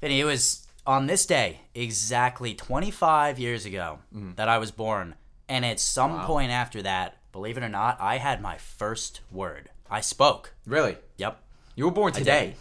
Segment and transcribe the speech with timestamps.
[0.00, 3.98] Vinny, it was on this day exactly 25 years ago
[4.36, 5.14] that I was born,
[5.48, 9.68] and at some point after that, believe it or not, I had my first word.
[9.90, 10.54] I spoke.
[10.66, 10.96] Really?
[11.18, 11.42] Yep.
[11.74, 12.54] You were born today.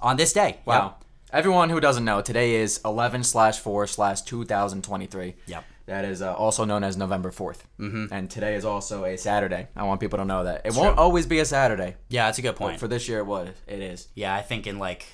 [0.00, 0.60] On this day.
[0.64, 0.84] Wow.
[0.84, 1.04] Yep.
[1.32, 5.34] Everyone who doesn't know, today is 11 slash 4 slash 2023.
[5.46, 5.64] Yep.
[5.86, 7.60] That is uh, also known as November 4th.
[7.80, 8.06] Mm-hmm.
[8.12, 9.68] And today is also a Saturday.
[9.74, 10.62] I want people to know that.
[10.64, 11.96] It won't always be a Saturday.
[12.08, 12.74] Yeah, that's a good point.
[12.74, 13.48] But for this year, it was.
[13.66, 14.08] It is.
[14.14, 15.06] Yeah, I think in like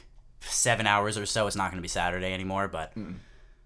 [0.42, 2.68] seven hours or so, it's not going to be Saturday anymore.
[2.68, 2.92] But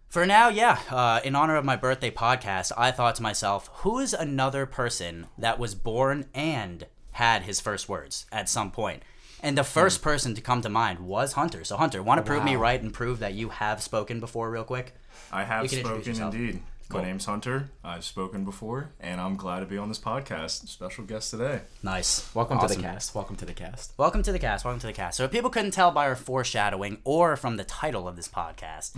[0.09, 3.99] for now, yeah, uh, in honor of my birthday podcast, I thought to myself, who
[3.99, 9.03] is another person that was born and had his first words at some point?
[9.43, 11.63] And the first person to come to mind was Hunter.
[11.63, 14.65] So, Hunter, want to prove me right and prove that you have spoken before, real
[14.65, 14.95] quick?
[15.31, 16.35] I have You can introduce spoken yourself.
[16.35, 16.63] indeed.
[16.89, 17.01] Cool.
[17.01, 17.71] My name's Hunter.
[17.83, 20.69] I've spoken before, and I'm glad to be on this podcast.
[20.69, 21.63] Special guest today.
[21.83, 22.33] Nice.
[22.33, 23.13] Welcome to the cast.
[23.13, 23.93] Welcome to the cast.
[23.99, 24.65] Welcome to the cast.
[24.65, 25.17] Welcome to the cast.
[25.17, 28.97] So, if people couldn't tell by our foreshadowing or from the title of this podcast,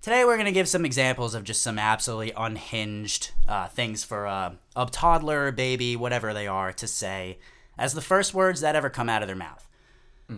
[0.00, 4.28] today we're going to give some examples of just some absolutely unhinged uh, things for
[4.28, 7.38] uh, a toddler, baby, whatever they are, to say
[7.76, 9.66] as the first words that ever come out of their mouth.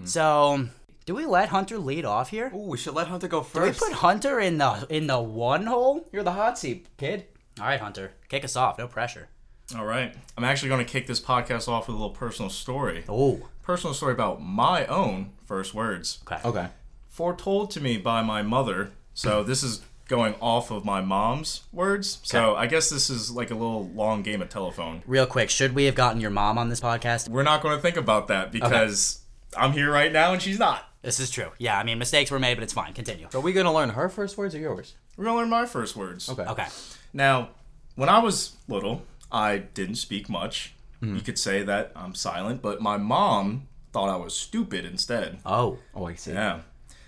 [0.05, 0.69] So,
[1.07, 2.51] do we let Hunter lead off here?
[2.55, 3.79] Ooh, we should let Hunter go first.
[3.81, 6.09] Do we put Hunter in the in the one hole?
[6.13, 7.27] You're the hot seat, kid.
[7.61, 8.77] All right, Hunter, kick us off.
[8.77, 9.29] No pressure.
[9.77, 10.15] All right.
[10.37, 13.05] I'm actually going to kick this podcast off with a little personal story.
[13.09, 16.21] Oh, Personal story about my own first words.
[16.31, 16.41] okay.
[16.47, 16.69] Okay.
[17.09, 18.93] Foretold to me by my mother.
[19.15, 22.21] So this is going off of my mom's words.
[22.23, 25.03] So I guess this is like a little long game of telephone.
[25.07, 27.29] Real quick, should we have gotten your mom on this podcast?
[27.29, 29.21] We're not going to think about that because
[29.57, 30.85] I'm here right now and she's not.
[31.07, 31.51] This is true.
[31.59, 32.93] Yeah, I mean mistakes were made, but it's fine.
[32.93, 33.29] Continue.
[33.31, 34.97] So are we going to learn her first words or yours?
[35.17, 36.29] We're going to learn my first words.
[36.29, 36.43] Okay.
[36.43, 36.67] Okay.
[37.13, 37.51] Now,
[37.95, 40.75] when I was little, I didn't speak much.
[41.01, 45.39] You could say that I'm silent, but my mom thought I was stupid instead.
[45.47, 45.79] Oh.
[45.95, 46.33] Oh, I see.
[46.33, 46.63] Yeah.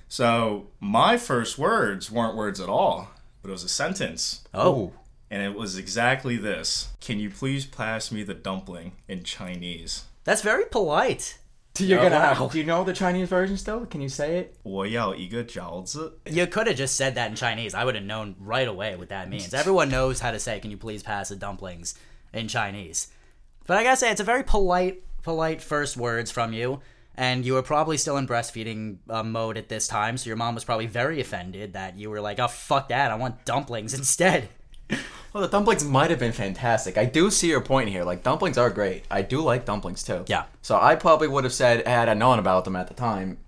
[0.07, 3.11] So my first words weren't words at all,
[3.43, 4.47] but it was a sentence.
[4.55, 4.93] Oh.
[5.29, 10.05] And it was exactly this Can you please pass me the dumpling in Chinese?
[10.23, 11.39] That's very polite.
[11.80, 12.34] You're Oh, gonna wow.
[12.36, 12.52] have.
[12.52, 13.86] Do you know the Chinese version still?
[13.88, 14.56] Can you say it?
[14.64, 16.20] 我要一个饺子.
[16.26, 17.74] You could have just said that in Chinese.
[17.74, 19.54] I would have known right away what that means.
[19.54, 21.96] Everyone knows how to say, "Can you please pass the dumplings?"
[22.32, 23.08] in Chinese.
[23.66, 26.82] But I gotta say, it's a very polite, polite first words from you.
[27.16, 30.56] And you were probably still in breastfeeding uh, mode at this time, so your mom
[30.56, 33.12] was probably very offended that you were like, "Oh fuck that!
[33.12, 34.50] I want dumplings instead."
[35.33, 36.97] Well, the dumplings might have been fantastic.
[36.97, 38.05] I do see your point here.
[38.05, 39.05] Like dumplings are great.
[39.11, 40.25] I do like dumplings too.
[40.27, 40.45] Yeah.
[40.63, 43.39] So I probably would have said, had I known about them at the time,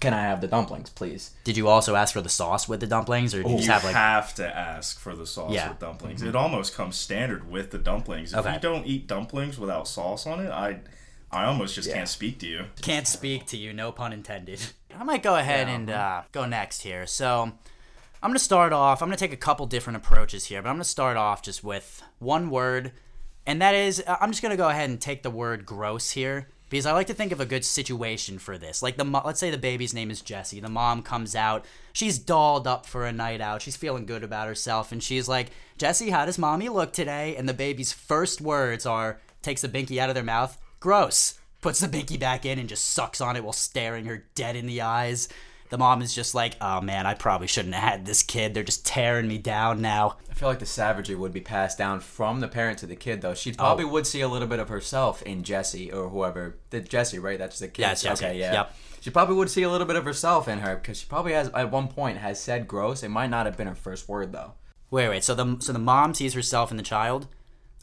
[0.00, 1.30] can I have the dumplings, please?
[1.44, 3.72] Did you also ask for the sauce with the dumplings, or did you just You
[3.72, 3.94] have like?
[3.94, 5.68] have to ask for the sauce Yeah.
[5.70, 6.20] with dumplings.
[6.22, 8.32] It almost comes standard with the dumplings.
[8.32, 8.54] If Okay.
[8.54, 10.80] you don't eat dumplings without sauce on it, I
[11.32, 11.94] I almost just Yeah.
[11.94, 12.66] can't speak to you.
[12.80, 14.60] can't speak to you, no pun intended.
[14.96, 17.06] I might go ahead and uh, go next here.
[17.08, 17.52] So
[18.24, 19.02] I'm going to start off.
[19.02, 21.42] I'm going to take a couple different approaches here, but I'm going to start off
[21.42, 22.92] just with one word,
[23.44, 26.12] and that is uh, I'm just going to go ahead and take the word gross
[26.12, 28.82] here because I like to think of a good situation for this.
[28.82, 30.58] Like the let's say the baby's name is Jessie.
[30.58, 31.66] The mom comes out.
[31.92, 33.60] She's dolled up for a night out.
[33.60, 37.46] She's feeling good about herself and she's like, "Jessie, how does mommy look today?" And
[37.46, 40.58] the baby's first words are takes the binky out of their mouth.
[40.80, 41.38] Gross.
[41.60, 44.64] Puts the binky back in and just sucks on it while staring her dead in
[44.64, 45.28] the eyes.
[45.74, 48.54] The mom is just like, "Oh man, I probably shouldn't have had this kid.
[48.54, 51.98] They're just tearing me down now." I feel like the savagery would be passed down
[51.98, 53.30] from the parent to the kid, though.
[53.30, 53.34] Oh.
[53.34, 56.58] She probably would see a little bit of herself in Jesse or whoever.
[56.70, 57.40] The Jesse, right?
[57.40, 57.82] That's the kid.
[57.82, 58.24] Yeah, Jesse.
[58.24, 58.52] Okay, yeah.
[58.52, 58.76] Yep.
[59.00, 61.48] She probably would see a little bit of herself in her because she probably has
[61.48, 63.02] at one point has said gross.
[63.02, 64.52] It might not have been her first word though.
[64.92, 65.24] Wait, wait.
[65.24, 67.26] So the so the mom sees herself in the child,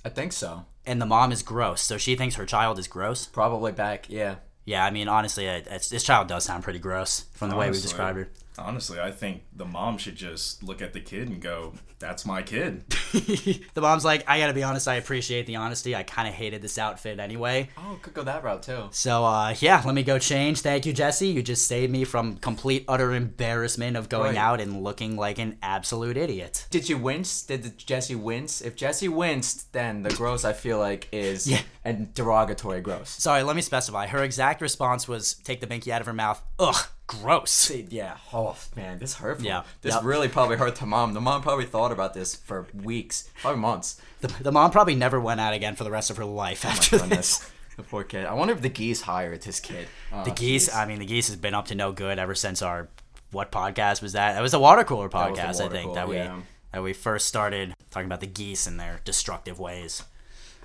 [0.06, 0.66] I think so.
[0.86, 1.82] and the mom is gross.
[1.82, 3.26] So she thinks her child is gross.
[3.26, 4.10] Probably back.
[4.10, 4.36] Yeah.
[4.66, 7.66] Yeah, I mean, honestly, it, it's, this child does sound pretty gross from the way
[7.66, 7.82] we Honestly.
[7.84, 8.30] described her.
[8.62, 12.42] Honestly, I think the mom should just look at the kid and go, "That's my
[12.42, 15.96] kid." the mom's like, I gotta be honest, I appreciate the honesty.
[15.96, 17.70] I kind of hated this outfit anyway.
[17.78, 18.86] Oh, could go that route too.
[18.92, 20.62] So, uh, yeah, let me go change.
[20.62, 21.28] Thank you, Jesse.
[21.28, 24.38] You just saved me from complete, utter embarrassment of going Right.
[24.38, 26.68] out and looking like an absolute idiot.
[26.70, 27.44] Did you wince?
[27.44, 28.62] Did Jesse wince?
[28.62, 31.62] If Jesse winced, then the gross I feel like is Yeah.
[31.84, 33.10] a derogatory gross.
[33.10, 34.08] Sorry, let me specify.
[34.08, 36.42] Her exact response was take the binky out of her mouth.
[36.60, 36.76] Ugh,
[37.20, 37.70] gross.
[37.90, 38.18] Yeah.
[38.34, 39.46] Oh man, this hurtful.
[39.46, 39.64] Yeah.
[39.82, 40.04] This Yep.
[40.04, 41.14] really probably hurt the mom.
[41.14, 44.00] The mom probably thought about this for weeks, probably months.
[44.22, 46.70] The, the mom probably never went out again for the rest of her life oh
[46.70, 47.50] after Oh this.
[47.78, 48.26] The poor kid.
[48.26, 49.88] I wonder if the geese hired this kid.
[50.12, 50.76] Oh, The geese, jeez.
[50.76, 52.90] I mean, the geese has been up to no good ever since our
[53.32, 54.38] what podcast was that?
[54.38, 56.42] It was the water cooler podcast, I think, cooler, that we yeah.
[56.74, 60.04] that we first started talking about the geese and their destructive ways.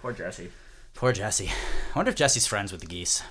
[0.02, 0.50] Poor Jesse.
[0.94, 1.48] Poor Jesse.
[1.48, 3.22] I wonder if Jesse's friends with the geese.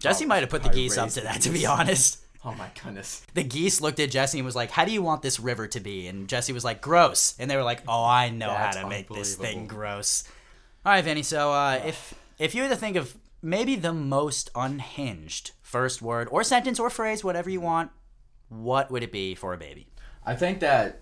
[0.00, 2.20] Jesse Oh, might have put the I geese up to that, to be honest.
[2.44, 3.22] Oh my goodness.
[3.32, 5.80] The geese looked at Jesse and was like, "How do you want this river to
[5.80, 8.82] be?" And Jesse was like, "Gross." And they were like, "Oh, I know That's how
[8.82, 10.24] to make this thing gross."
[10.84, 11.22] All right, Vinny.
[11.22, 16.28] So uh, if if you were to think of maybe the most unhinged first word
[16.30, 17.90] or sentence or phrase, whatever you want,
[18.50, 19.86] what would it be for a baby?
[20.26, 21.00] I think that.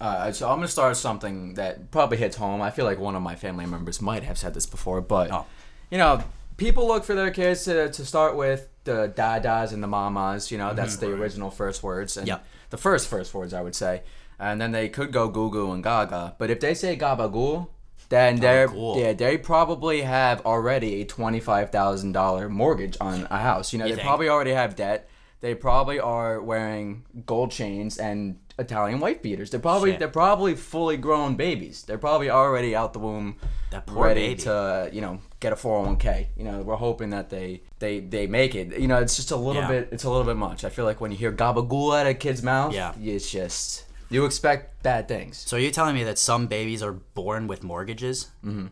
[0.00, 2.62] Uh, so I'm gonna start something that probably hits home.
[2.62, 5.44] I feel like one of my family members might have said this before, but Oh.
[5.90, 6.22] you know,
[6.58, 10.50] people look for their kids to, to start with the dadas and the mamas.
[10.52, 11.12] You know, that's mm-hmm.
[11.12, 12.44] the original first words and Yep.
[12.68, 14.02] the first first words I would say,
[14.38, 16.34] and then they could go goo goo and gaga.
[16.38, 17.68] But if they say gabagool,
[18.10, 19.00] then they're Gabagool.
[19.00, 23.72] yeah they probably have already a twenty five thousand dollar mortgage on a house.
[23.72, 24.06] You know, You they think?
[24.06, 25.08] probably already have debt.
[25.40, 29.50] They probably are wearing gold chains and Italian white beaters.
[29.50, 30.00] They're probably Shit.
[30.00, 31.84] they're probably fully grown babies.
[31.84, 33.36] They're probably already out the womb,
[33.70, 34.42] That poor ready baby.
[34.42, 36.28] to you know get a four hundred one k.
[36.36, 38.76] You know, we're hoping that they they they make it.
[38.80, 39.68] You know, it's just a little Yeah.
[39.68, 39.88] bit.
[39.92, 40.64] It's a little bit much.
[40.64, 42.92] I feel like when you hear gabagool out of a kid's mouth, Yeah.
[43.00, 45.36] it's just you expect bad things.
[45.36, 48.28] So are you telling me that some babies are born with mortgages?
[48.44, 48.66] Mm-hmm.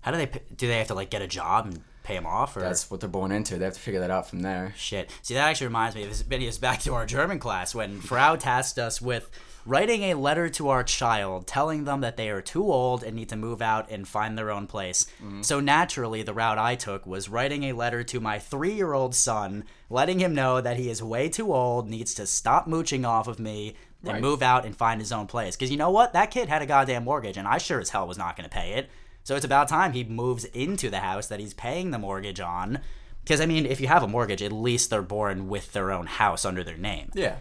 [0.00, 0.30] How do they?
[0.56, 3.00] Do they have to like get a job and pay them off, or That's what
[3.00, 3.58] they're born into.
[3.58, 4.74] They have to figure that out from there.
[4.76, 5.10] Shit.
[5.22, 8.36] See, that actually reminds me of this video back to our German class when Frau
[8.36, 9.30] tasked us with
[9.66, 13.28] writing a letter to our child telling them that they are too old and need
[13.28, 15.06] to move out and find their own place.
[15.22, 15.42] Mm-hmm.
[15.42, 19.14] So naturally, the route I took was writing a letter to my three year old
[19.14, 23.28] son, letting him know that he is way too old, needs to stop mooching off
[23.28, 23.76] of me.
[24.02, 24.22] And Right.
[24.22, 25.56] move out and find his own place.
[25.56, 26.14] Because you know what?
[26.14, 28.50] That kid had a goddamn mortgage, and I sure as hell was not going to
[28.50, 28.88] pay it.
[29.22, 32.80] So it's about time he moves into the house that he's paying the mortgage on.
[33.22, 36.06] Because, I mean, if you have a mortgage, at least they're born with their own
[36.06, 37.10] house under their name.
[37.14, 37.36] Yeah.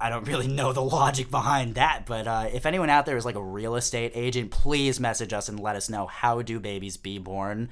[0.00, 3.24] I don't really know the logic behind that, but uh, if anyone out there is
[3.24, 6.96] like a real estate agent, please message us and let us know how do babies
[6.96, 7.68] be born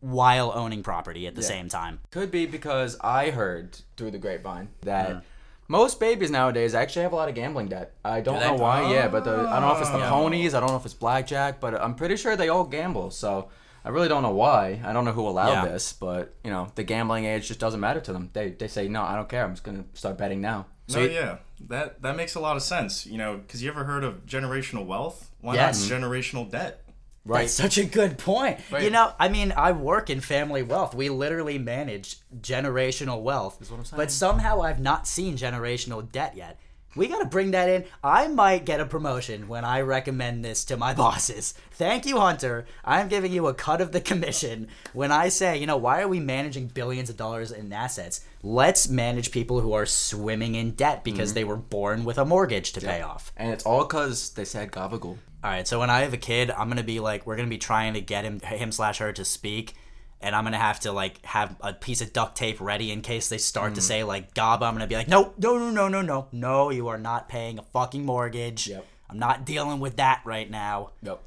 [0.00, 2.00] while owning property at the same time.
[2.10, 5.24] Could be because I heard through the grapevine that
[5.72, 7.94] most babies nowadays actually have a lot of gambling debt.
[8.04, 8.46] I don't they?
[8.46, 8.92] know why.
[8.92, 10.10] Yeah, but the, I don't know if it's the Oh.
[10.10, 10.52] ponies.
[10.54, 13.10] I don't know if it's blackjack, but I'm pretty sure they all gamble.
[13.10, 13.48] So
[13.84, 14.80] I really don't know why.
[14.84, 15.72] I don't know who allowed Yeah.
[15.72, 18.30] this, but you know the gambling age just doesn't matter to them.
[18.34, 19.44] They they say no, I don't care.
[19.44, 20.66] I'm just gonna start betting now.
[20.88, 21.36] No, you- yeah,
[21.68, 23.06] that that makes a lot of sense.
[23.06, 25.30] You know, because you ever heard of generational wealth?
[25.40, 25.80] Why Yes.
[25.80, 26.04] not mm-hmm.
[26.04, 26.81] generational debt?
[27.24, 27.42] Right.
[27.42, 28.58] That's such a good point.
[28.70, 28.82] Right.
[28.82, 30.94] You know, I mean, I work in family wealth.
[30.94, 33.60] We literally manage generational wealth.
[33.70, 33.96] what I'm saying.
[33.98, 36.58] But somehow I've not seen generational debt yet.
[36.94, 37.84] We got to bring that in.
[38.04, 41.54] I might get a promotion when I recommend this to my bosses.
[41.70, 42.66] Thank you, Hunter.
[42.84, 46.08] I'm giving you a cut of the commission when I say, you know, why are
[46.08, 48.20] we managing billions of dollars in assets?
[48.42, 51.34] Let's manage people who are swimming in debt because Mm-hmm.
[51.36, 53.32] they were born with a mortgage to pay off.
[53.38, 55.16] And it's all because they said gabagool.
[55.44, 57.58] All right, so when I have a kid, I'm gonna be like, we're gonna be
[57.58, 59.74] trying to get him, him slash her to speak,
[60.20, 63.28] and I'm gonna have to like have a piece of duct tape ready in case
[63.28, 63.84] they start to Mm.
[63.84, 66.86] say like "gaba." I'm gonna be like, no, no, no, no, no, no, no, you
[66.88, 68.68] are not paying a fucking mortgage.
[68.68, 68.86] Yep.
[69.10, 70.90] I'm not dealing with that right now.
[71.02, 71.20] Yep.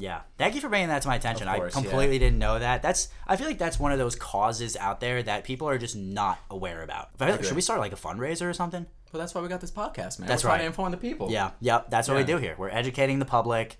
[0.00, 1.46] Yeah, thank you for bringing that to my attention.
[1.46, 1.82] course, I yeah.
[1.82, 2.82] completely didn't know that.
[2.82, 5.94] That's I feel like that's one of those causes out there that people are just
[5.96, 7.10] not aware about.
[7.20, 8.86] Like- Should we start like a fundraiser or something?
[9.12, 10.28] Well, that's why we got this podcast, man.
[10.28, 10.62] That's We're trying right.
[10.62, 11.30] to inform the people.
[11.30, 11.90] Yeah, yep.
[11.90, 12.54] That's what we do here.
[12.56, 13.76] We're educating the public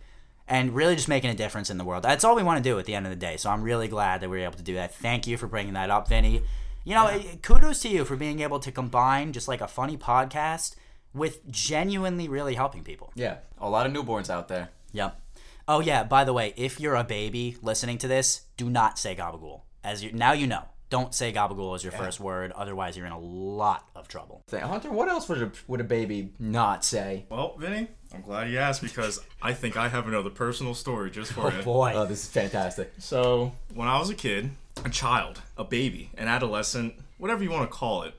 [0.49, 2.03] and really just making a difference in the world.
[2.03, 3.37] That's all we want to do at the end of the day.
[3.37, 4.93] So I'm really glad that we were able to do that.
[4.93, 6.43] Thank you for bringing that up, Vinny.
[6.85, 9.97] You know, eh, kudos to you for being able to combine just like a funny
[9.97, 10.75] podcast
[11.15, 13.13] with genuinely really helping people.
[13.15, 13.37] Yeah.
[13.61, 14.71] A lot of newborns out there.
[14.93, 15.21] Yep.
[15.69, 19.15] Oh yeah, by the way, if you're a baby listening to this, do not say
[19.15, 19.63] gabagool.
[19.85, 20.65] As you now you know.
[20.91, 24.43] Don't say gabagool as your first word, otherwise you're in a lot of trouble.
[24.53, 27.27] Hunter, what else would a, would a baby not say?
[27.31, 31.33] Well, Vinny, I'm glad you asked because I think I have another personal story just
[31.33, 31.59] for oh, you.
[31.61, 31.93] Oh boy.
[31.95, 32.93] Oh, this is fantastic.
[32.99, 34.51] So, when I was a kid,
[34.85, 38.15] a child, a baby, an adolescent, whatever you want to call it,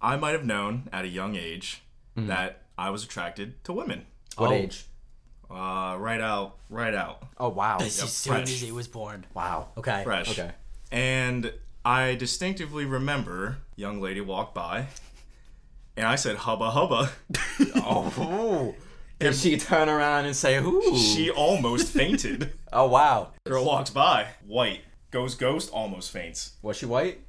[0.00, 1.82] I might have known at a young age
[2.16, 2.28] mm-hmm.
[2.28, 4.06] that I was attracted to women.
[4.38, 4.54] What Oh.
[4.54, 4.86] age?
[5.50, 7.78] Uh, right out, right out, Oh, wow.
[7.80, 8.42] as soon fresh.
[8.50, 9.24] as he was born.
[9.34, 9.68] Wow.
[9.76, 10.02] Okay.
[10.04, 10.30] fresh.
[10.30, 10.50] Okay.
[10.90, 11.52] And
[11.84, 14.86] I distinctively remember young lady walked by,
[15.96, 17.12] and I said, "Hubba hubba."
[17.76, 18.74] Oh.
[19.18, 20.96] Did she turn around and say, "Ooh"?
[20.96, 22.52] She almost fainted.
[22.72, 23.28] Oh wow.
[23.46, 26.56] Girl walks by, white, goes ghost, almost faints.
[26.60, 27.20] Was she white?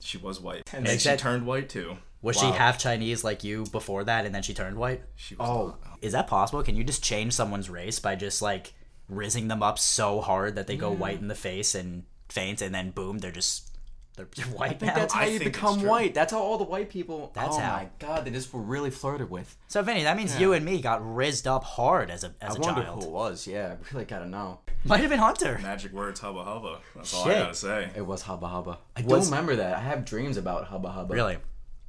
[0.00, 1.96] She was white, And and she that- turned white too.
[2.24, 5.02] Was she half Chinese like you before that and then she turned white?
[5.16, 5.76] She was Oh.
[6.02, 6.62] Is that possible?
[6.62, 8.72] Can you just change someone's race by just like
[9.10, 12.74] rizzing them up so hard that they go white in the face and faint and
[12.74, 13.70] then boom, they're just
[14.16, 14.94] they're white I think now?
[15.00, 16.14] that's how I you become white.
[16.14, 17.32] That's how all the white people.
[17.34, 17.76] That's oh how.
[17.76, 19.56] my god, they just were really flirted with.
[19.66, 22.58] So Vinny, that means you and me got rizzed up hard as a as I
[22.58, 23.02] a wonder child.
[23.02, 23.46] who it was.
[23.46, 24.60] Yeah, I really gotta know.
[24.84, 25.58] Might have been Hunter.
[25.62, 26.78] magic words, hubba hubba.
[26.94, 27.36] That's all Shit.
[27.36, 27.90] I gotta say.
[27.96, 28.78] It was Hubba Hubba.
[28.96, 29.76] I Was- don't remember that.
[29.76, 31.12] I have dreams about Hubba Hubba.
[31.12, 31.38] Really?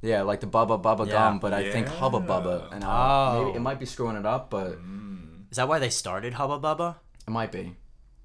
[0.02, 1.12] Yeah, like the Bubba Bubba Yeah.
[1.12, 1.94] Gum, but I think Yeah.
[1.94, 3.44] Hubba Bubba, and uh, Oh.
[3.46, 4.78] maybe it might be screwing it up, but
[5.50, 6.96] Is that why they started Hubba Bubba?
[7.26, 7.74] it might be.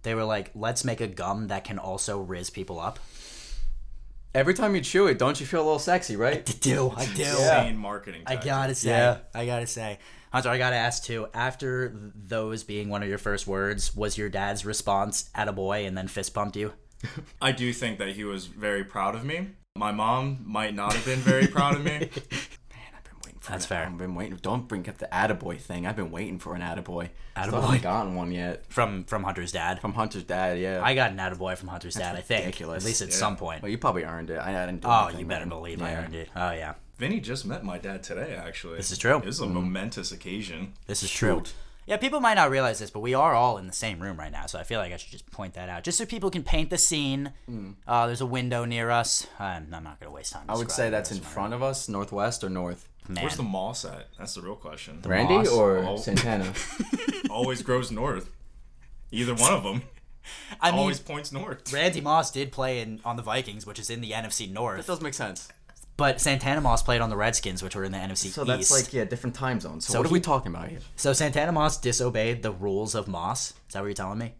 [0.04, 3.00] They were like, let's make a gum that can also riz people up.
[4.34, 6.48] Every time you chew it, don't you feel a little sexy, right?
[6.50, 6.94] I do.
[6.96, 7.24] I do.
[7.24, 8.24] Insane marketing.
[8.26, 8.90] I gotta say.
[8.90, 9.18] Yeah.
[9.36, 10.00] I gotta say.
[10.32, 11.28] Hunter, I gotta ask too.
[11.34, 15.86] After those being one of your first words, was your dad's response "at a boy"
[15.86, 16.72] and then fist pumped you?
[17.42, 19.50] I do think that he was very proud of me.
[19.76, 21.92] My mom might not have been very proud of me.
[22.00, 22.10] Man,
[22.94, 23.86] I've been waiting for That's an, fair.
[23.86, 24.38] I've been waiting.
[24.42, 25.88] Don't bring up the attaboy thing.
[25.88, 27.10] I've been waiting for an attaboy.
[27.42, 27.62] Still Attaboy.
[27.62, 28.66] haven't gotten one yet.
[28.68, 29.80] From from Hunter's dad.
[29.80, 30.82] From Hunter's dad, yeah.
[30.84, 32.18] I got an attaboy from Hunter's dad.
[32.18, 32.84] I think ridiculous.
[32.84, 33.16] at least at Yeah.
[33.16, 33.62] some point.
[33.64, 34.38] well, you probably earned it.
[34.40, 35.50] I, I didn't do Oh, anything, you better man.
[35.50, 36.04] believe I Yeah.
[36.04, 36.30] earned it.
[36.36, 38.76] Oh yeah, Vinny just met my dad today, actually.
[38.76, 39.18] This is true.
[39.18, 39.54] It was a mm-hmm.
[39.54, 40.74] momentous occasion.
[40.88, 41.38] this is true.
[41.38, 41.54] Shoot.
[41.92, 44.32] Yeah, people might not realize this, but we are all in the same room right
[44.32, 46.42] now, so I feel like I should just point that out, just so people can
[46.42, 47.34] paint the scene.
[47.86, 49.28] Uh, there's a window near us.
[49.38, 50.46] I'm, I'm not gonna waste time.
[50.48, 52.88] I would say that's in front of us, northwest or north.
[53.10, 54.08] Man, Where's the moss at?
[54.18, 55.02] That's the real question.
[55.06, 55.50] Randy Moss?
[55.50, 55.98] or Oh.
[55.98, 56.54] Santana?
[57.30, 58.30] Always grows north.
[59.12, 59.82] Either one of them
[60.62, 61.74] I mean, always points north.
[61.74, 64.78] Randy Moss did play in on the Vikings, which is in the NFC North.
[64.78, 65.50] that North, does make sense.
[66.02, 68.48] But Santana Moss played on the Redskins, which were in the NFC So East.
[68.48, 69.86] that's like yeah, different time zones.
[69.86, 70.80] So, So what he- are we talking about here?
[70.96, 73.52] so Santana Moss disobeyed the rules of Moss.
[73.68, 74.34] Is that what you're telling me?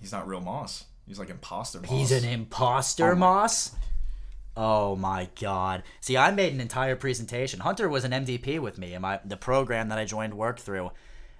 [0.00, 0.86] He's not real moss.
[1.06, 1.90] He's like imposter moss.
[1.90, 3.70] He's an imposter, oh Moss.
[4.56, 5.84] Oh my God!
[6.00, 7.60] See, I made an entire presentation.
[7.60, 10.90] Hunter was an MDP with me in my the program that I joined work through,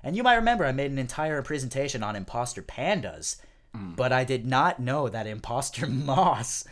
[0.04, 3.36] and you might remember I made an entire presentation on imposter pandas,
[3.74, 3.94] hmm.
[3.96, 6.64] but I did not know that imposter Moss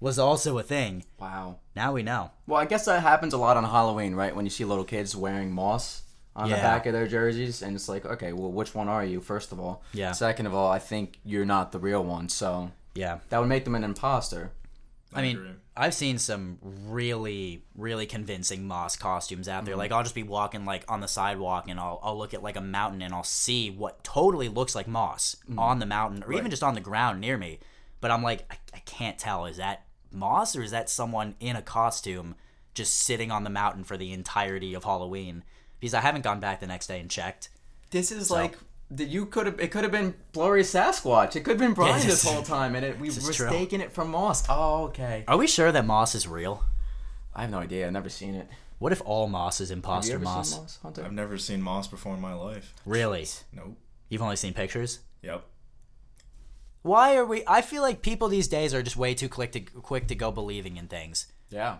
[0.00, 1.04] was also a thing.
[1.18, 1.58] Wow.
[1.74, 2.30] Now we know.
[2.46, 4.34] Well, I guess that happens a lot on Halloween, right?
[4.34, 6.02] When you see little kids wearing moss
[6.34, 9.20] on the back of their jerseys, and it's like, okay, well, which one are you?
[9.22, 10.12] First of all, Yeah.
[10.12, 13.20] Second of all, I think you're not the real one, so Yeah.
[13.30, 14.52] that would make them an imposter.
[15.14, 15.50] I mean, agree.
[15.78, 19.72] I've seen some really, really convincing Moss costumes out there.
[19.72, 19.78] Mm-hmm.
[19.78, 22.56] Like, I'll just be walking like on the sidewalk, and I'll I'll look at like
[22.56, 25.58] a mountain, and I'll see what totally looks like moss Mm-hmm.
[25.58, 27.60] on the mountain, or even just on the ground near me.
[28.02, 29.46] But I'm like, I, I can't tell.
[29.46, 32.34] Is that moss, or is that someone in a costume
[32.74, 35.44] just sitting on the mountain for the entirety of Halloween?
[35.80, 37.50] Because I haven't gone back the next day and checked.
[37.90, 38.56] This is like
[38.90, 39.60] that you could have.
[39.60, 41.36] It could have been Blurry Sasquatch.
[41.36, 43.80] It could have been Brian this this whole time, and it, we is were mistaken
[43.80, 44.44] it for moss.
[44.48, 45.24] Oh, okay.
[45.28, 46.64] Are we sure that moss is real?
[47.34, 47.86] I have no idea.
[47.86, 48.48] I've never seen it.
[48.78, 50.50] What if all moss is Have you imposter ever moss?
[50.50, 52.74] seen moss, I've never seen moss before in my life.
[52.84, 53.26] Really?
[53.52, 53.76] Nope.
[54.08, 55.00] You've only seen pictures?
[55.22, 55.44] Yep.
[56.86, 57.42] Why are we?
[57.48, 60.30] I feel like people these days are just way too quick to quick to go
[60.30, 61.26] believing in things.
[61.50, 61.78] Yeah.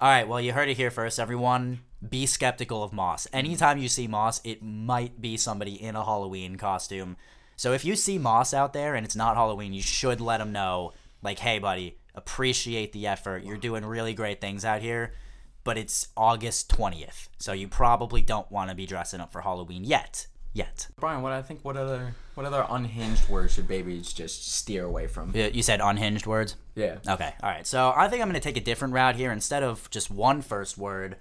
[0.00, 1.78] All right, well, you heard it here first, everyone.
[2.06, 3.28] Be skeptical of Moss.
[3.32, 7.16] Anytime you see Moss, it might be somebody in a Halloween costume.
[7.54, 10.50] So if you see Moss out there and it's not Halloween, you should let him
[10.50, 13.44] know, like, hey, buddy, appreciate the effort.
[13.44, 15.14] You're doing really great things out here,
[15.62, 17.28] but it's August 20th.
[17.38, 20.26] So you probably don't want to be dressing up for Halloween yet.
[20.54, 20.88] Yet.
[20.98, 25.06] Brian, what I think, what other, what other unhinged words should babies just steer away
[25.06, 25.34] from?
[25.34, 26.56] You you said unhinged words?
[26.74, 26.98] Yeah.
[27.06, 27.66] Okay, all right.
[27.66, 29.30] So I think I'm going to take a different route here.
[29.30, 31.16] Instead of just one first word,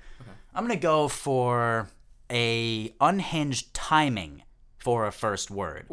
[0.56, 1.90] I'm going to go for
[2.32, 4.44] a unhinged timing
[4.80, 5.88] for a first word.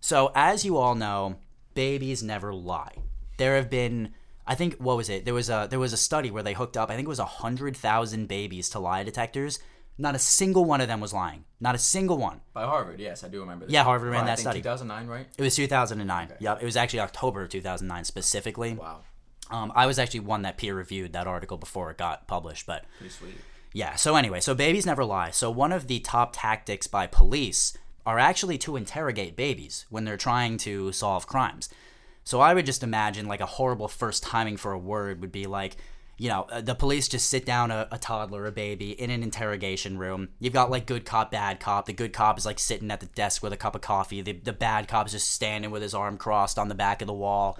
[0.00, 1.36] So as you all know,
[1.74, 2.96] babies never lie.
[3.38, 4.14] There have been,
[4.46, 5.24] I think, what was it?
[5.24, 6.90] There was a there was a study where they hooked up.
[6.90, 9.58] I think it was hundred thousand babies to lie detectors.
[9.98, 11.44] Not a single one of them was lying.
[11.58, 12.42] Not a single one.
[12.52, 13.64] By Harvard, yes, I do remember.
[13.68, 14.60] Yeah, Harvard ran that think study.
[14.60, 15.26] 2009, right?
[15.38, 16.32] It was 2009.
[16.38, 18.74] Yep, it was actually October of 2009 specifically.
[18.74, 19.00] Wow.
[19.50, 22.84] Um, I was actually one that peer reviewed that article before it got published, but
[22.98, 23.34] Pretty sweet.
[23.72, 23.94] yeah.
[23.94, 25.30] So anyway, so babies never lie.
[25.30, 30.16] So one of the top tactics by police are actually to interrogate babies when they're
[30.16, 31.68] trying to solve crimes.
[32.24, 35.46] So I would just imagine like a horrible first timing for a word would be
[35.46, 35.76] like,
[36.18, 39.22] you know, uh, the police just sit down a, a toddler, a baby, in an
[39.22, 40.28] interrogation room.
[40.40, 41.86] You've got like good cop, bad cop.
[41.86, 44.22] The good cop is like sitting at the desk with a cup of coffee.
[44.22, 47.06] The, the bad cop is just standing with his arm crossed on the back of
[47.06, 47.58] the wall.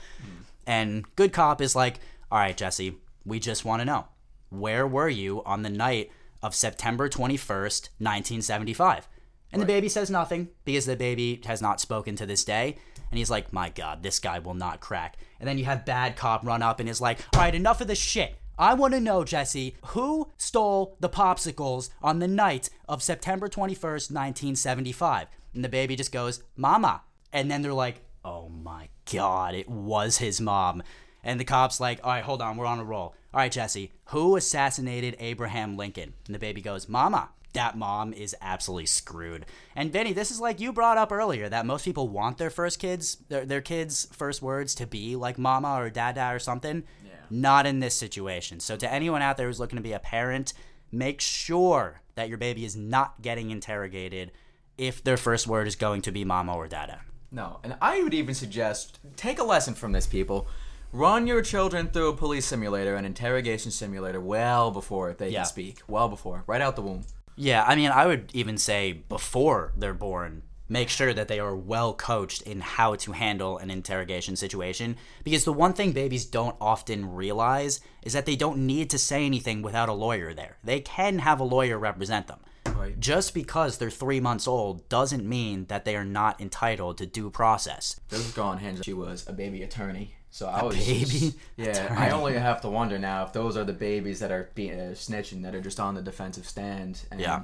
[0.67, 4.07] And good cop is like, all right, Jesse, we just want to know
[4.49, 6.11] where were you on the night
[6.43, 9.09] of September 21st, 1975?
[9.53, 12.77] And the baby says nothing because the baby has not spoken to this day.
[13.11, 15.17] And he's like, my God, this guy will not crack.
[15.39, 17.87] And then you have bad cop run up and is like, all right, enough of
[17.87, 18.37] this shit.
[18.59, 24.11] I want to know, Jesse, who stole the popsicles on the night of September 21st,
[24.11, 25.29] 1975?
[25.53, 27.03] And the baby just goes, Mama.
[27.35, 30.83] And then they're like, oh my God, it was his mom.
[31.23, 33.15] And the cop's like, all right, hold on, we're on a roll.
[33.35, 36.15] All right, Jesse, who assassinated Abraham Lincoln?
[36.25, 37.31] And the baby goes, Mama.
[37.53, 39.47] That mom is absolutely screwed.
[39.75, 42.79] And Vinny, this is like you brought up earlier that most people want their first
[42.79, 46.85] kids, their, their kids' first words to be like mama or dada or something.
[47.31, 48.61] Not in this situation.
[48.61, 50.53] So, to anyone out there who's looking to be a parent,
[50.93, 54.33] make sure that your baby is not getting interrogated
[54.79, 57.01] if their first word is going to be mama or dada.
[57.33, 60.47] No, and I would even suggest take a lesson from this, people.
[60.93, 65.41] Run your children through a police simulator, an interrogation simulator, well before they Yeah.
[65.41, 65.83] can speak.
[65.89, 67.05] Well before, right out the womb.
[67.35, 71.57] Yeah, I mean, I would even say before they're born, make sure that they are
[71.57, 74.97] well coached in how to handle an interrogation situation.
[75.25, 79.25] Because the one thing babies don't often realize is that they don't need to say
[79.25, 80.57] anything without a lawyer there.
[80.65, 82.41] They can have a lawyer represent them.
[82.75, 82.99] Right.
[82.99, 87.31] Just because they're three months old doesn't mean that they are not entitled to due
[87.31, 88.01] process.
[88.09, 88.85] This is gone hinge.
[88.85, 90.15] She was a baby attorney.
[90.31, 93.73] So I was baby Yeah, I only have to wonder now if those are the
[93.73, 97.01] babies that are being uh, snitching that are just on the defensive stand.
[97.11, 97.43] And Yeah.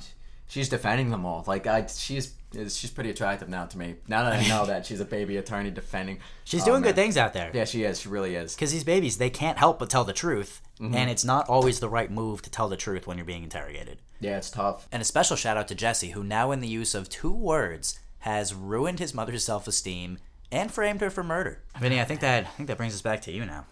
[0.52, 1.42] She's defending them all.
[1.46, 3.94] Like I, she's she's pretty attractive now to me.
[4.06, 6.18] Now that I know that she's a baby attorney defending.
[6.44, 6.90] She's Oh, doing man.
[6.90, 7.50] good things out there.
[7.54, 8.00] Yeah, she is.
[8.02, 8.54] She really is.
[8.54, 10.60] Because these babies, they can't help but tell the truth.
[10.78, 10.94] Mm-hmm.
[10.94, 13.96] And it's not always the right move to tell the truth when you're being interrogated.
[14.20, 14.86] Yeah, it's tough.
[14.92, 17.98] And a special shout out to Jesse, who now, in the use of two words,
[18.18, 20.18] has ruined his mother's self esteem
[20.50, 21.62] and framed her for murder.
[21.80, 23.64] Vinny, I think that I think that brings us back to you now.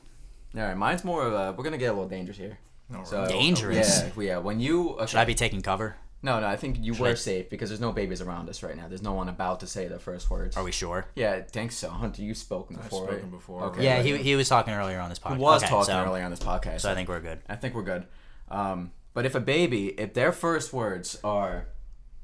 [0.56, 1.52] All right, mine's more of a.
[1.52, 2.56] We're gonna get a little dangerous here.
[2.96, 3.26] All So.
[3.26, 4.02] Dangerous?
[4.16, 4.38] Yeah, yeah.
[4.38, 5.96] When you okay, Should I be taking cover?
[6.22, 6.46] No, no.
[6.46, 8.88] I think you were I- safe because there's no babies around us right now.
[8.88, 10.56] There's no one about to say the first words.
[10.56, 11.06] Are we sure?
[11.14, 11.88] Yeah, I think so.
[11.90, 13.04] Hunter, you've spoken before.
[13.06, 13.30] spoken right?
[13.30, 13.84] before, Okay.
[13.84, 15.36] Yeah, he, he was talking earlier on this podcast.
[15.36, 16.80] He was Okay, talking so, earlier on this podcast.
[16.82, 17.40] So I think we're good.
[17.48, 18.06] I think we're good.
[18.50, 21.66] Um, but if a baby, if their first words are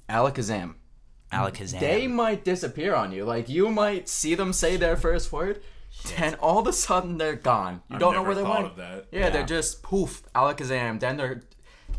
[0.09, 0.75] Alakazam,
[1.33, 1.81] Alakazam.
[1.81, 3.25] they might disappear on you.
[3.25, 5.61] Like you might see them say their first word,
[6.17, 7.83] then all of a sudden they're gone.
[7.89, 8.67] You I've don't know where they went.
[8.67, 9.07] of that.
[9.11, 9.31] Yeah, Yeah.
[9.31, 11.01] they're just poof, Alakazam.
[11.01, 11.43] Then they're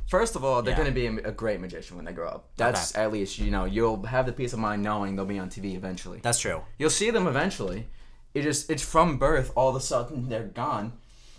[0.08, 0.78] first of all, they're Yeah.
[0.84, 2.50] going to be a, great magician when they grow up.
[2.58, 5.50] That's at least you know you'll have the peace of mind knowing they'll be on
[5.50, 6.20] TV eventually.
[6.22, 6.62] That's true.
[6.78, 7.88] You'll see them eventually.
[8.34, 9.52] It just it's from birth.
[9.56, 10.94] All of a sudden they're gone,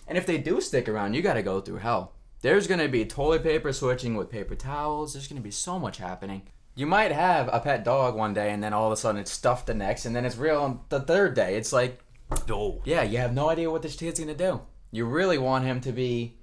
[0.07, 2.13] and if they do stick around, you got to go through hell.
[2.41, 5.13] There's gonna be toilet paper switching with paper towels.
[5.13, 6.43] There's gonna be so much happening.
[6.77, 9.33] You might have a pet dog one day, and then all of a sudden it's
[9.33, 11.57] stuffed the next, and then it's real on the third day.
[11.57, 11.99] It's like,
[12.51, 12.81] Oh.
[12.85, 14.61] yeah, you have no idea what this kid's gonna do.
[14.93, 16.38] You really want him to be.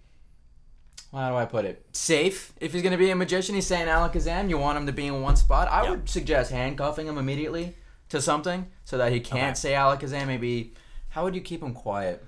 [1.15, 1.85] How do I put it?
[1.93, 2.53] Safe.
[2.59, 4.49] If he's gonna be a magician, he's saying Alakazam.
[4.49, 5.67] You want him to be in one spot.
[5.69, 5.89] I Yep.
[5.89, 7.75] would suggest handcuffing him immediately
[8.09, 9.53] to something so that he can't Okay.
[9.55, 10.27] say Alakazam.
[10.27, 10.73] Maybe.
[11.09, 12.23] How would you keep him quiet?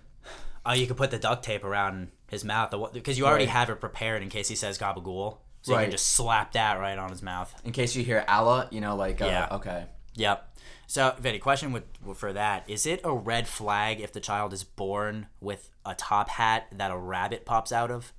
[0.66, 3.52] Oh, you could put the duct tape around his mouth because you already Right.
[3.52, 5.38] have it prepared in case he says gabagool.
[5.62, 7.54] So you can just slap that right on his mouth.
[7.66, 9.48] In case you hear Allah, you know, like, uh, Yeah.
[9.52, 9.86] okay.
[10.16, 10.58] Yep.
[10.88, 11.84] So, Vinny, question with,
[12.16, 16.30] for that is it a red flag if the child is born with a top
[16.30, 18.14] hat that a rabbit pops out of?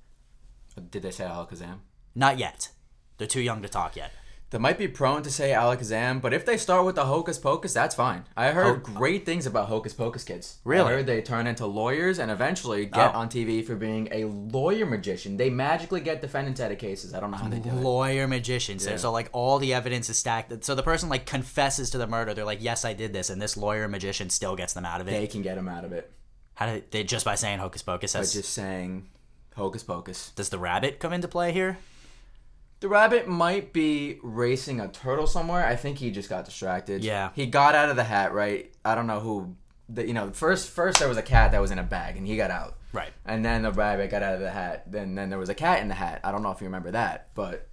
[0.89, 1.79] Did they say Alakazam?
[2.15, 2.69] Not yet.
[3.17, 4.11] They're too young to talk yet.
[4.51, 7.71] They might be prone to say Alakazam, but if they start with the Hocus Pocus,
[7.71, 8.23] that's fine.
[8.35, 8.79] I heard oh.
[8.79, 10.57] great things about Hocus Pocus kids.
[10.63, 10.91] Really?
[10.91, 13.19] I heard they turn into lawyers and eventually get Oh.
[13.19, 15.37] on TV for being a lawyer magician.
[15.37, 17.13] They magically get defendants out of cases.
[17.13, 17.75] I don't know how they do it.
[17.75, 18.79] Lawyer magician.
[18.79, 18.97] So, Yeah.
[18.97, 20.51] so, like, all the evidence is stacked.
[20.65, 22.33] So, the person, like, confesses to the murder.
[22.33, 23.29] They're like, yes, I did this.
[23.29, 25.11] And this lawyer magician still gets them out of it.
[25.11, 26.11] They can get them out of it
[26.55, 28.13] How did they, just by saying hocus pocus?
[28.13, 29.09] by just saying
[29.55, 30.31] Hocus Pocus.
[30.35, 31.77] does the rabbit come into play here?
[32.79, 35.65] The rabbit might be racing a turtle somewhere.
[35.65, 37.03] I think he just got distracted.
[37.03, 37.31] Yeah.
[37.35, 38.73] He got out of the hat, right?
[38.85, 39.55] I don't know who.
[39.89, 42.25] The, you know, first first there was a cat that was in a bag and
[42.25, 42.77] he got out.
[42.93, 43.11] Right.
[43.25, 44.91] And then the rabbit got out of the hat.
[44.91, 46.21] Then then there was a cat in the hat.
[46.23, 47.67] I don't know if you remember that, but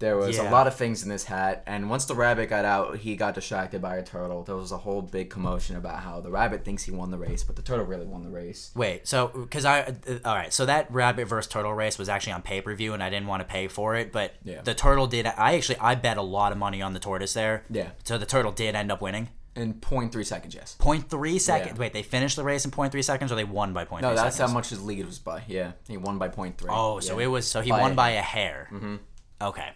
[0.00, 0.48] there was Yeah.
[0.48, 1.62] a lot of things in this hat.
[1.66, 4.42] And once the rabbit got out, he got distracted by a turtle.
[4.42, 7.42] There was a whole big commotion about how the rabbit thinks he won the race,
[7.44, 8.70] but the turtle really won the race.
[8.74, 9.92] Wait, so because I uh,
[10.24, 13.02] all right, so that rabbit versus turtle race was actually on pay per view, and
[13.02, 14.60] I didn't want to pay for it, but Yeah.
[14.62, 15.26] the turtle did.
[15.26, 17.64] I actually I bet a lot of money on the tortoise there.
[17.70, 17.90] Yeah.
[18.02, 19.28] So the turtle did end up winning.
[19.56, 20.74] In 0.3 seconds, yes.
[20.80, 21.74] 0.3 seconds.
[21.76, 21.80] Yeah.
[21.80, 24.34] Wait, they finished the race in 0.3 seconds, or they won by 0.3 No, that's
[24.34, 24.50] seconds?
[24.50, 25.44] how much his lead was by.
[25.46, 26.66] Yeah, he won by 0.3.
[26.68, 27.26] Oh, so Yeah.
[27.26, 28.68] it was so he By won by a hair.
[28.72, 28.96] Mm-hmm.
[29.40, 29.68] Okay.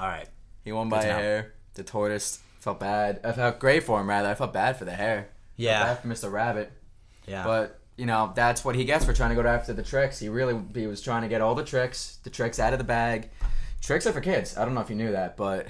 [0.00, 0.28] All right.
[0.64, 1.54] He won by a hair.
[1.74, 3.20] The tortoise felt bad.
[3.24, 4.28] I felt great for him, rather.
[4.28, 5.28] I felt bad for the hair.
[5.56, 5.84] Yeah.
[5.84, 6.32] Felt bad for Mr.
[6.32, 6.72] Rabbit.
[7.26, 7.44] Yeah.
[7.44, 10.18] But you know that's what he gets for trying to go after the tricks.
[10.18, 12.84] He really he was trying to get all the tricks, the tricks out of the
[12.84, 13.28] bag.
[13.82, 14.56] Tricks are for kids.
[14.56, 15.66] I don't know if you knew that, but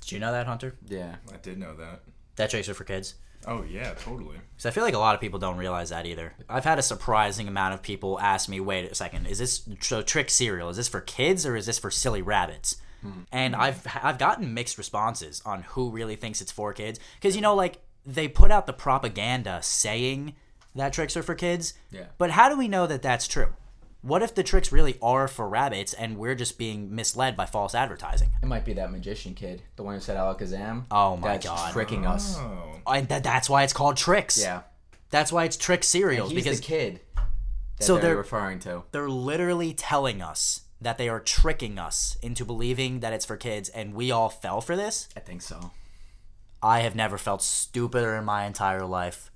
[0.00, 0.74] Did you know that, Hunter?
[0.88, 1.16] yeah.
[1.32, 2.02] I did know that.
[2.36, 3.14] That tricks are for kids.
[3.46, 4.36] Oh yeah, totally.
[4.52, 6.34] Because I feel like a lot of people don't realize that either.
[6.48, 10.02] I've had a surprising amount of people ask me, "Wait a second, is this so
[10.02, 10.68] trick cereal?
[10.68, 12.76] Is this for kids or is this for silly rabbits?"
[13.32, 13.62] And mm-hmm.
[13.62, 17.00] I've I've gotten mixed responses on who really thinks it's for kids.
[17.16, 20.34] Because you know, like they put out the propaganda saying
[20.74, 21.74] that tricks are for kids.
[21.90, 22.06] Yeah.
[22.18, 23.54] But how do we know that that's true?
[24.02, 27.72] What if the tricks really are for rabbits and we're just being misled by false
[27.72, 28.30] advertising?
[28.42, 30.84] It might be that magician kid, the one who said Alakazam.
[30.90, 31.72] Oh my that's God.
[31.72, 32.36] tricking us.
[32.38, 32.80] Oh.
[32.86, 34.40] And that, that's why it's called tricks.
[34.40, 34.62] Yeah.
[35.10, 38.82] That's why it's trick cereals He's because the kid that So they're, they're- referring to.
[38.90, 43.68] They're literally telling us that they are tricking us into believing that it's for kids,
[43.68, 45.08] and we all fell for this.
[45.16, 45.70] I think so.
[46.62, 49.30] I have never felt stupider in my entire life.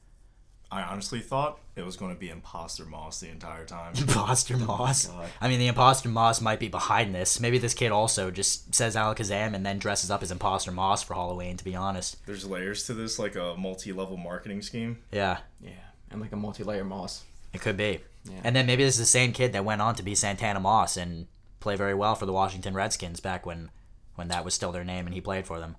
[0.70, 3.94] I honestly thought it was going to be imposter moss the entire time.
[3.96, 5.08] Imposter oh Moss.
[5.40, 7.38] I mean, the Imposter Moss might be behind this.
[7.38, 11.14] Maybe this kid also just says Alakazam and then dresses up as Imposter Moss for
[11.14, 11.56] Halloween.
[11.56, 14.98] To be honest, There's layers to this, like a multi-level marketing scheme.
[15.12, 15.70] yeah, Yeah,
[16.10, 17.22] and like a multi-layer moss.
[17.52, 18.00] it could be.
[18.24, 18.40] Yeah.
[18.42, 20.96] And then maybe this is the same kid that went on to be Santana Moss
[20.96, 21.28] and
[21.60, 23.70] play very well for the Washington Redskins back when,
[24.14, 25.76] when that was still their name and he played for them.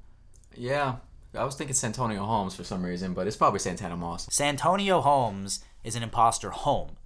[0.55, 0.95] Yeah,
[1.35, 4.27] I was thinking Santonio Holmes for some reason, but it's probably Santana Moss.
[4.31, 6.97] Santonio Holmes is an imposter home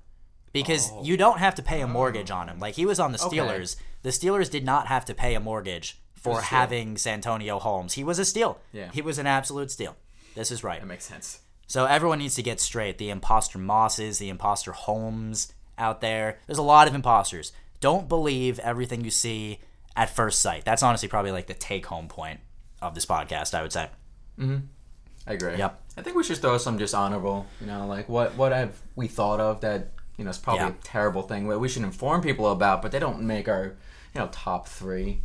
[0.54, 1.04] because oh.
[1.04, 2.60] you don't have to pay a mortgage on him.
[2.60, 3.38] Like he was on the Okay.
[3.38, 3.76] Steelers.
[4.04, 7.94] The Steelers did not have to pay a mortgage for a having Santonio Holmes.
[7.94, 8.60] He was a steal.
[8.72, 8.90] Yeah.
[8.94, 9.96] He was an absolute steal.
[10.36, 10.80] This is right.
[10.80, 11.40] That makes sense.
[11.68, 12.98] So everyone needs to get straight.
[12.98, 16.40] The imposter Mosses, the imposter Holmes out there.
[16.46, 17.54] There's a lot of imposters.
[17.82, 19.60] Don't believe everything you see
[19.96, 20.64] at first sight.
[20.64, 22.40] That's honestly probably like the take home point
[22.82, 23.90] of this podcast, I would say.
[24.38, 24.58] Hmm.
[25.28, 25.58] I agree.
[25.58, 25.82] Yep.
[25.98, 27.46] I think we should throw some just honorable.
[27.60, 30.70] You know, like what what have we thought of that you know it's probably Yeah.
[30.70, 33.66] a terrible thing that we should inform people about, but they don't make our
[34.14, 35.22] you know top three.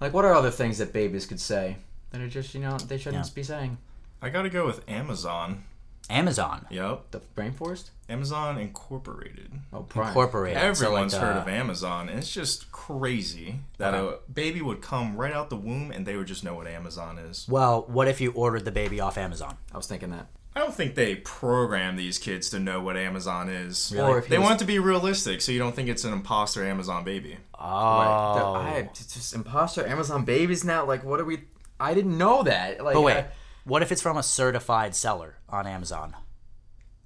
[0.00, 1.76] Like what are other things that babies could say
[2.10, 3.32] that are just you know they shouldn't Yeah.
[3.34, 3.78] be saying?
[4.22, 5.64] I gotta go with Amazon.
[6.10, 7.90] Amazon Yep, The rainforest?
[8.08, 9.52] Amazon Incorporated.
[9.72, 10.08] Oh, Prime.
[10.08, 10.56] Incorporated.
[10.58, 14.80] So, like, Everyone's heard uh, of Amazon, and it's just crazy that a baby would
[14.80, 17.46] come right out the womb and they would just know what Amazon is.
[17.48, 19.56] Well, what if you ordered the baby off Amazon?
[19.72, 20.26] I was thinking that.
[20.56, 23.92] I don't think they program these kids to know what Amazon is.
[23.94, 24.10] Really?
[24.10, 26.12] Or if They was- want it to be realistic, so you don't think it's an
[26.12, 27.36] imposter Amazon baby.
[27.54, 28.34] Oh, Right.
[28.38, 30.84] The- I it's just imposter Amazon babies now.
[30.86, 31.44] Like what are we?
[31.78, 32.82] I didn't know that.
[32.82, 33.26] Like but wait, I-
[33.68, 36.16] what if it's from a certified seller on Amazon?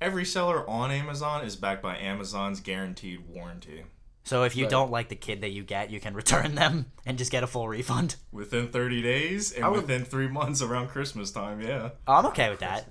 [0.00, 3.84] Every seller on Amazon is backed by Amazon's guaranteed warranty.
[4.24, 4.70] So if you Right.
[4.70, 7.46] don't like the kid that you get, you can return them and just get a
[7.46, 8.16] full refund.
[8.30, 11.90] Within 30 days and would- within three months around Christmas time, yeah.
[12.06, 12.86] I'm okay with that.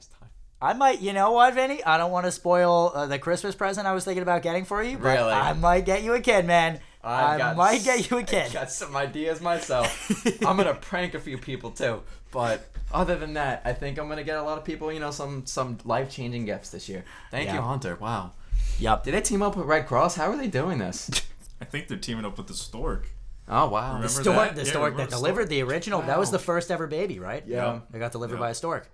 [0.62, 1.84] I might, you know what, Vinny?
[1.84, 4.84] I don't want to spoil uh, the Christmas present I was thinking about getting for
[4.84, 5.32] you, but Really?
[5.34, 6.80] I might get you a kid, man.
[7.04, 8.54] I got might s- get you a I kid.
[8.54, 10.12] got some ideas myself.
[10.46, 12.02] I'm gonna prank a few people too.
[12.32, 15.12] But other than that, I think I'm gonna get a lot of people, you know,
[15.12, 17.04] some some life changing gifts this year.
[17.32, 17.56] Thank Yeah.
[17.56, 17.96] you, Hunter.
[17.96, 18.32] Wow.
[18.80, 19.04] Yup.
[19.04, 20.16] Did they team up with Red Cross?
[20.16, 21.10] How are they doing this?
[21.62, 23.08] I think they're teaming up with the Stork.
[23.50, 23.88] Oh wow.
[23.96, 24.56] Remember Stork, that?
[24.56, 25.50] the Yeah, stork remember that delivered stork?
[25.50, 26.02] the original.
[26.04, 27.44] That was the first ever baby, right?
[27.46, 27.80] Yeah.
[27.90, 28.40] They got delivered Yeah.
[28.42, 28.90] by a stork.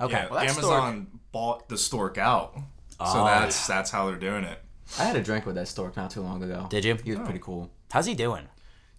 [0.00, 0.12] Okay.
[0.12, 2.54] Yeah, Well, that Amazon bought the Stork out.
[2.54, 2.62] so
[3.00, 4.58] Oh, that's that's how they're doing it.
[4.98, 6.66] I had a drink with that stork not too long ago.
[6.70, 6.96] Did you?
[7.04, 7.70] He was pretty cool.
[7.90, 8.44] How's he doing?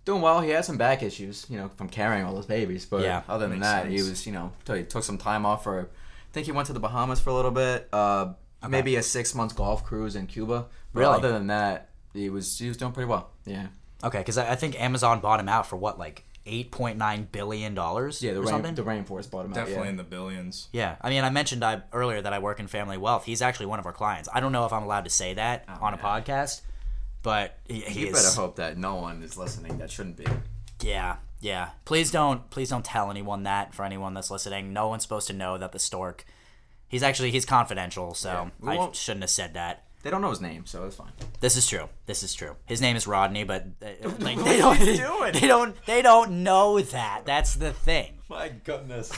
[0.06, 0.41] Doing well.
[0.41, 2.86] He had some back issues, you know, from carrying all those babies.
[2.86, 5.63] But Yeah, other than makes that, he was, you know, he took some time off
[5.63, 5.82] for.
[5.82, 7.89] I think he went to the Bahamas for a little bit.
[7.91, 8.34] Uh,
[8.67, 10.67] Maybe a six months golf cruise in Cuba.
[10.93, 11.15] But Really?
[11.17, 13.32] Other than that, he was he was doing pretty well.
[13.45, 13.67] Yeah.
[14.04, 17.28] Okay, because I, I think Amazon bought him out for what, like eight point nine
[17.32, 18.34] billion dollars Yeah.
[18.34, 18.76] The or rain, something.
[18.76, 19.90] the rainforest bought him Definitely out.
[19.90, 20.68] in the billions.
[20.74, 23.26] Yeah, I mean, I mentioned I, earlier that I work in Family Wealth.
[23.26, 24.28] He's actually one of our clients.
[24.34, 26.62] I don't know if I'm allowed to say that oh, on a podcast,
[27.24, 28.14] but he, he You is.
[28.14, 29.78] better hope that no one is listening.
[29.78, 30.26] That shouldn't be.
[30.82, 31.70] Yeah, yeah.
[31.86, 33.74] Please don't, please don't tell anyone that.
[33.74, 36.26] For anyone that's listening, no one's supposed to know that the stork.
[36.88, 39.84] He's actually he's confidential, so we I won't- shouldn't have said that.
[40.02, 41.12] They don't know his name, so it's fine.
[41.42, 41.90] This is true.
[42.06, 42.56] This is true.
[42.66, 44.80] His name is Rodney, but uh, like, they don't.
[44.80, 45.86] They don't.
[45.86, 47.24] They don't know that.
[47.26, 48.20] That's the thing.
[48.30, 49.12] My goodness.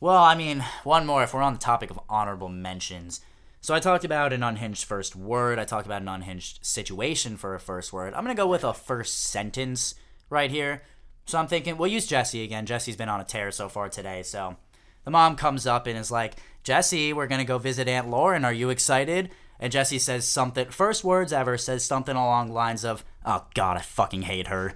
[0.00, 3.20] Well, I mean, one more if we're on the topic of honorable mentions.
[3.60, 5.58] So I talked about an unhinged first word.
[5.58, 8.12] I talked about an unhinged situation for a first word.
[8.12, 9.94] I'm going to go with a first sentence
[10.28, 10.82] right here.
[11.24, 12.66] So I'm thinking we'll use Jesse again.
[12.66, 14.22] Jesse's been on a tear so far today.
[14.22, 14.56] So
[15.04, 18.44] the mom comes up and is like, Jesse, we're going to go visit Aunt Lauren.
[18.44, 19.30] Are you excited?
[19.64, 23.78] And Jesse says something, first words ever, says something along the lines of, oh, God,
[23.78, 24.74] I fucking hate her.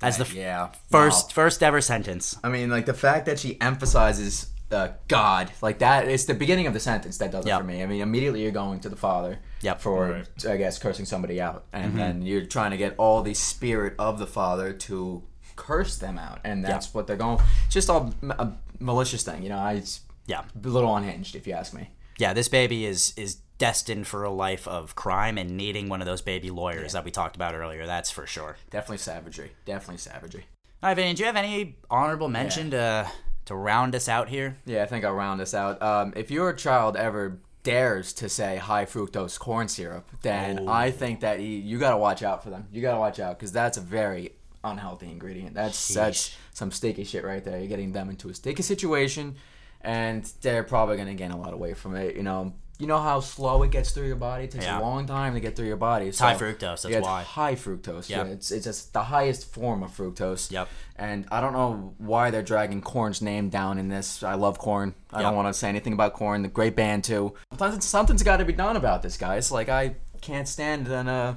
[0.00, 0.70] As the f- yeah.
[0.90, 2.38] first first ever sentence.
[2.42, 6.66] I mean, like the fact that she emphasizes uh, God, like that, it's the beginning
[6.66, 7.54] of the sentence that does Yep.
[7.54, 7.82] it for me.
[7.82, 9.80] I mean, immediately you're going to the Father Yep.
[9.82, 10.46] for, Right.
[10.46, 11.98] I guess, cursing somebody out, and Mm-hmm.
[11.98, 15.22] then you're trying to get all the spirit of the Father to
[15.56, 17.38] curse them out, and that's what they're going.
[17.66, 18.48] It's just all a
[18.80, 19.58] malicious thing, you know.
[19.58, 20.44] I, it's Yeah.
[20.64, 21.90] a little unhinged, if you ask me.
[22.18, 26.06] yeah, this baby is is destined for a life of crime and needing one of
[26.06, 27.86] those baby lawyers that we talked about earlier.
[27.86, 28.56] That's for sure.
[28.70, 29.52] Definitely savagery.
[29.64, 30.46] Definitely savagery.
[30.82, 33.08] All right, Vinny, do you have any honorable mention to
[33.44, 34.56] to round us out here?
[34.66, 35.80] Yeah, I think I'll round us out.
[35.80, 40.68] Um, if your child ever dares to say high fructose corn syrup, then Oh.
[40.68, 42.66] I think that he, you got to watch out for them.
[42.72, 44.32] You got to watch out because that's a very
[44.64, 45.54] unhealthy ingredient.
[45.54, 47.58] That's that's some sticky shit right there.
[47.58, 49.36] You're getting them into a sticky situation,
[49.82, 52.16] and they're probably gonna gain a lot of weight from it.
[52.16, 54.44] You know, you know how slow it gets through your body.
[54.44, 54.80] It takes Yeah.
[54.80, 56.06] a long time to get through your body.
[56.06, 57.22] It's high fructose, that's yeah, it's why.
[57.22, 58.08] high fructose.
[58.08, 58.26] Yep.
[58.26, 60.50] Yeah, it's it's just the highest form of fructose.
[60.50, 60.68] Yep.
[60.96, 64.22] And I don't know why they're dragging Corn's name down in this.
[64.22, 64.94] I love Corn.
[65.12, 65.26] I Yep.
[65.28, 66.42] don't want to say anything about Corn.
[66.42, 67.34] The great band too.
[67.58, 69.52] Something, something's got to be done about this, guys.
[69.52, 71.36] Like I can't stand when uh,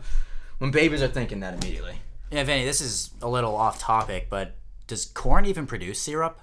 [0.58, 1.96] when babies are thinking that immediately.
[2.32, 4.56] Yeah, Vinny, this is a little off topic, but
[4.88, 6.40] does corn even produce syrup?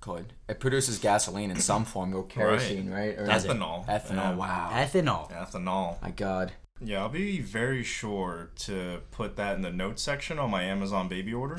[0.00, 3.18] Could it produces gasoline in some form or kerosene, right?
[3.18, 3.86] Or Ethanol.
[3.86, 4.14] ethanol.
[4.14, 4.34] Yeah.
[4.34, 4.70] Wow.
[4.72, 5.30] Ethanol.
[5.30, 6.02] Ethanol.
[6.02, 6.52] My God.
[6.82, 11.08] Yeah, I'll be very sure to put that in the notes section on my Amazon
[11.08, 11.58] baby order.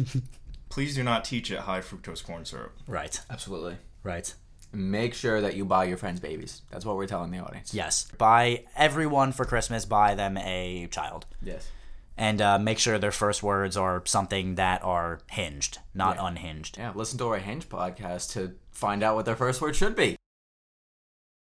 [0.70, 2.72] Please do not teach it high fructose corn syrup.
[2.86, 3.20] Right.
[3.30, 3.76] Absolutely.
[4.02, 4.32] Right.
[4.72, 6.62] Make sure that you buy your friends babies.
[6.70, 7.72] That's what we're telling the audience.
[7.72, 8.10] Yes.
[8.18, 11.26] Buy everyone for Christmas, buy them a child.
[11.42, 11.70] Yes.
[12.18, 16.26] And uh, make sure their first words are something that are hinged, not Yeah.
[16.26, 16.76] unhinged.
[16.76, 16.90] Yeah.
[16.94, 20.16] Listen to our Hinge podcast to find out what their first word should be.